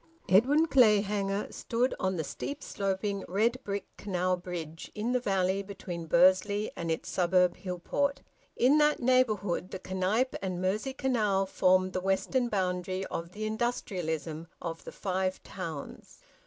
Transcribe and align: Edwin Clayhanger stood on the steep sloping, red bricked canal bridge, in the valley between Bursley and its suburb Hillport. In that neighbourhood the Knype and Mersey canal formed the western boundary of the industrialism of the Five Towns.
Edwin 0.27 0.65
Clayhanger 0.65 1.51
stood 1.51 1.93
on 1.99 2.15
the 2.15 2.23
steep 2.23 2.63
sloping, 2.63 3.23
red 3.27 3.59
bricked 3.63 3.97
canal 3.97 4.35
bridge, 4.35 4.91
in 4.95 5.11
the 5.11 5.19
valley 5.19 5.61
between 5.61 6.07
Bursley 6.07 6.71
and 6.75 6.89
its 6.89 7.07
suburb 7.07 7.55
Hillport. 7.55 8.23
In 8.55 8.79
that 8.79 8.99
neighbourhood 8.99 9.69
the 9.69 9.93
Knype 9.93 10.35
and 10.41 10.59
Mersey 10.59 10.93
canal 10.93 11.45
formed 11.45 11.93
the 11.93 12.01
western 12.01 12.49
boundary 12.49 13.05
of 13.11 13.33
the 13.33 13.45
industrialism 13.45 14.47
of 14.59 14.85
the 14.85 14.91
Five 14.91 15.43
Towns. 15.43 16.17